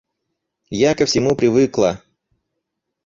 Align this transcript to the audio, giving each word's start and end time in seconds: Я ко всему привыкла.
Я 0.79 0.95
ко 0.95 1.05
всему 1.05 1.35
привыкла. 1.43 1.95